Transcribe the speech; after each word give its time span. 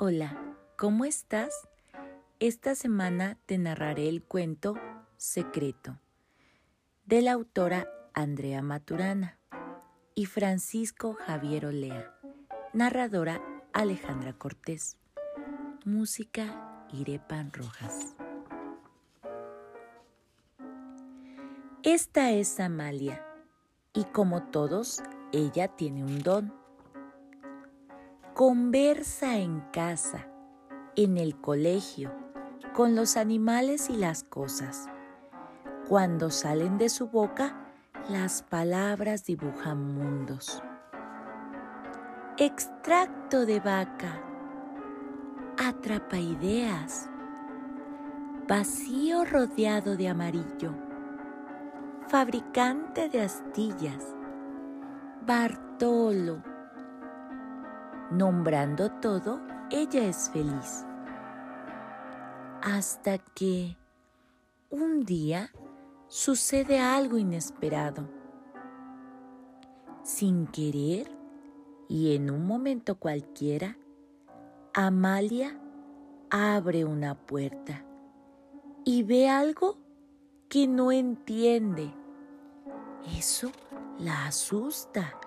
Hola, 0.00 0.38
¿cómo 0.76 1.04
estás? 1.04 1.68
Esta 2.38 2.76
semana 2.76 3.36
te 3.46 3.58
narraré 3.58 4.08
el 4.08 4.22
cuento 4.22 4.76
Secreto 5.16 5.98
de 7.04 7.20
la 7.20 7.32
autora 7.32 7.88
Andrea 8.14 8.62
Maturana 8.62 9.40
y 10.14 10.26
Francisco 10.26 11.14
Javier 11.14 11.66
Olea, 11.66 12.14
narradora 12.72 13.42
Alejandra 13.72 14.34
Cortés, 14.34 14.98
música 15.84 16.86
Irepan 16.92 17.52
Rojas. 17.52 18.14
Esta 21.82 22.30
es 22.30 22.60
Amalia 22.60 23.26
y 23.92 24.04
como 24.04 24.44
todos, 24.44 25.02
ella 25.32 25.66
tiene 25.66 26.04
un 26.04 26.20
don 26.20 26.67
Conversa 28.38 29.36
en 29.38 29.62
casa, 29.72 30.28
en 30.94 31.16
el 31.16 31.40
colegio, 31.40 32.12
con 32.72 32.94
los 32.94 33.16
animales 33.16 33.90
y 33.90 33.96
las 33.96 34.22
cosas. 34.22 34.88
Cuando 35.88 36.30
salen 36.30 36.78
de 36.78 36.88
su 36.88 37.08
boca, 37.08 37.66
las 38.08 38.44
palabras 38.44 39.24
dibujan 39.24 39.92
mundos. 39.92 40.62
Extracto 42.36 43.44
de 43.44 43.58
vaca. 43.58 44.22
Atrapa 45.58 46.18
ideas. 46.18 47.10
Vacío 48.46 49.24
rodeado 49.24 49.96
de 49.96 50.10
amarillo. 50.10 50.76
Fabricante 52.06 53.08
de 53.08 53.20
astillas. 53.22 54.14
Bartolo 55.26 56.40
Nombrando 58.10 58.90
todo, 59.00 59.40
ella 59.70 60.04
es 60.06 60.30
feliz. 60.30 60.86
Hasta 62.62 63.18
que 63.18 63.76
un 64.70 65.04
día 65.04 65.50
sucede 66.08 66.80
algo 66.80 67.18
inesperado. 67.18 68.08
Sin 70.02 70.46
querer 70.46 71.10
y 71.86 72.16
en 72.16 72.30
un 72.30 72.46
momento 72.46 72.98
cualquiera, 72.98 73.76
Amalia 74.72 75.60
abre 76.30 76.84
una 76.86 77.14
puerta 77.14 77.84
y 78.84 79.02
ve 79.02 79.28
algo 79.28 79.76
que 80.48 80.66
no 80.66 80.92
entiende. 80.92 81.92
Eso 83.18 83.52
la 83.98 84.26
asusta 84.26 85.18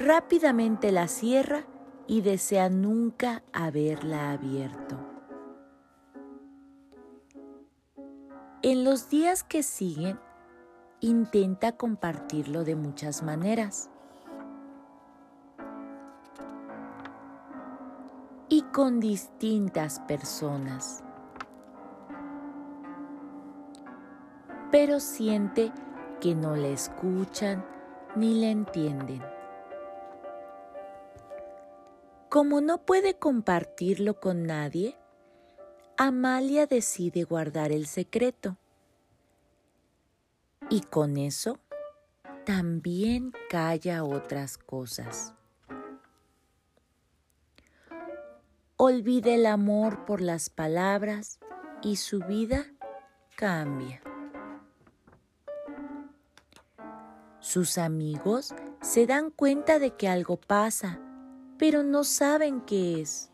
rápidamente 0.00 0.92
la 0.92 1.08
cierra 1.08 1.66
y 2.06 2.22
desea 2.22 2.70
nunca 2.70 3.42
haberla 3.52 4.32
abierto. 4.32 4.96
En 8.62 8.82
los 8.82 9.10
días 9.10 9.44
que 9.44 9.62
siguen, 9.62 10.18
intenta 11.00 11.72
compartirlo 11.72 12.64
de 12.64 12.76
muchas 12.76 13.22
maneras. 13.22 13.90
Y 18.48 18.62
con 18.72 19.00
distintas 19.00 20.00
personas. 20.00 21.04
Pero 24.72 24.98
siente 24.98 25.70
que 26.20 26.34
no 26.34 26.56
le 26.56 26.72
escuchan 26.72 27.64
ni 28.16 28.40
le 28.40 28.50
entienden. 28.50 29.39
Como 32.30 32.60
no 32.60 32.86
puede 32.86 33.18
compartirlo 33.18 34.20
con 34.20 34.44
nadie, 34.44 34.96
Amalia 35.96 36.66
decide 36.66 37.24
guardar 37.24 37.72
el 37.72 37.88
secreto. 37.88 38.56
Y 40.68 40.82
con 40.82 41.16
eso 41.16 41.58
también 42.46 43.32
calla 43.50 44.04
otras 44.04 44.58
cosas. 44.58 45.34
Olvida 48.76 49.34
el 49.34 49.44
amor 49.44 50.04
por 50.04 50.20
las 50.20 50.50
palabras 50.50 51.40
y 51.82 51.96
su 51.96 52.20
vida 52.20 52.64
cambia. 53.34 54.02
Sus 57.40 57.76
amigos 57.76 58.54
se 58.80 59.08
dan 59.08 59.30
cuenta 59.32 59.80
de 59.80 59.96
que 59.96 60.06
algo 60.06 60.36
pasa 60.36 61.00
pero 61.60 61.82
no 61.82 62.04
saben 62.04 62.62
qué 62.62 63.02
es. 63.02 63.30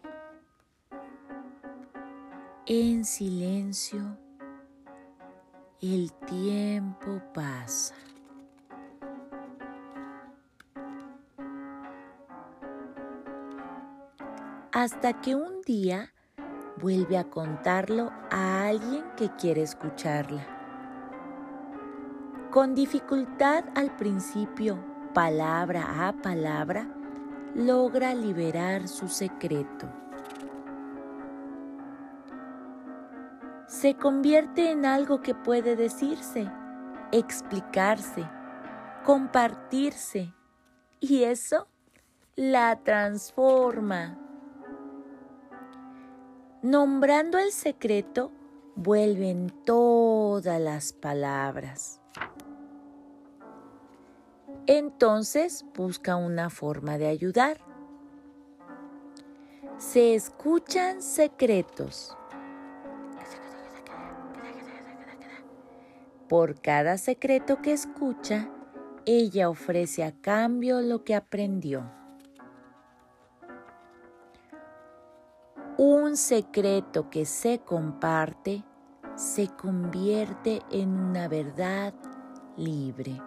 En 2.66 3.04
silencio, 3.04 4.18
el 5.80 6.12
tiempo 6.26 7.22
pasa. 7.32 7.94
Hasta 14.72 15.20
que 15.20 15.36
un 15.36 15.62
día 15.62 16.12
vuelve 16.82 17.18
a 17.18 17.30
contarlo 17.30 18.10
a 18.32 18.66
alguien 18.66 19.04
que 19.16 19.30
quiere 19.36 19.62
escucharla. 19.62 20.44
Con 22.50 22.74
dificultad 22.74 23.64
al 23.76 23.94
principio, 23.94 24.84
palabra 25.14 26.08
a 26.08 26.12
palabra, 26.12 26.88
logra 27.56 28.14
liberar 28.14 28.86
su 28.86 29.08
secreto. 29.08 29.88
Se 33.66 33.94
convierte 33.94 34.70
en 34.70 34.84
algo 34.84 35.22
que 35.22 35.34
puede 35.34 35.74
decirse, 35.74 36.50
explicarse, 37.12 38.28
compartirse 39.04 40.34
y 41.00 41.24
eso 41.24 41.66
la 42.34 42.76
transforma. 42.82 44.18
Nombrando 46.62 47.38
el 47.38 47.52
secreto, 47.52 48.32
vuelven 48.74 49.50
todas 49.64 50.60
las 50.60 50.92
palabras. 50.92 52.02
Entonces 54.66 55.64
busca 55.74 56.16
una 56.16 56.50
forma 56.50 56.98
de 56.98 57.06
ayudar. 57.06 57.58
Se 59.78 60.14
escuchan 60.14 61.02
secretos. 61.02 62.16
Por 66.28 66.60
cada 66.60 66.98
secreto 66.98 67.62
que 67.62 67.72
escucha, 67.72 68.50
ella 69.04 69.48
ofrece 69.48 70.02
a 70.02 70.12
cambio 70.20 70.80
lo 70.80 71.04
que 71.04 71.14
aprendió. 71.14 71.88
Un 75.78 76.16
secreto 76.16 77.10
que 77.10 77.26
se 77.26 77.60
comparte 77.60 78.64
se 79.14 79.48
convierte 79.48 80.62
en 80.70 80.98
una 80.98 81.28
verdad 81.28 81.94
libre. 82.56 83.20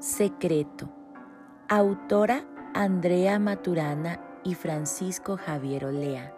Secreto. 0.00 0.90
Autora 1.68 2.42
Andrea 2.72 3.38
Maturana 3.38 4.40
y 4.42 4.54
Francisco 4.54 5.36
Javier 5.36 5.84
Olea. 5.84 6.34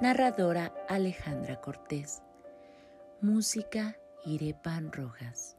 Narradora 0.00 0.72
Alejandra 0.88 1.60
Cortés. 1.60 2.22
Música 3.20 3.94
Irepan 4.24 4.90
Rojas. 4.90 5.58